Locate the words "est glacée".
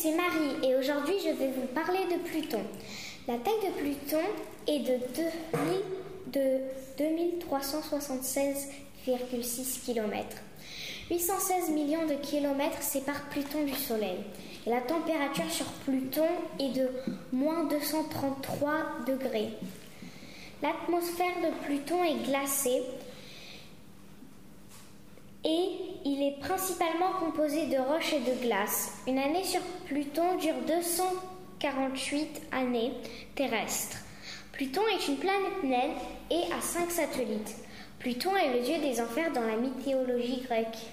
22.04-22.84